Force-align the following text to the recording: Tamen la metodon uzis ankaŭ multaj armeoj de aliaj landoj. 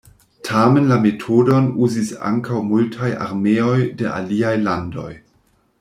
Tamen 0.45 0.87
la 0.91 0.95
metodon 1.03 1.67
uzis 1.87 2.09
ankaŭ 2.31 2.63
multaj 2.71 3.11
armeoj 3.27 3.79
de 4.01 4.11
aliaj 4.21 4.55
landoj. 4.69 5.11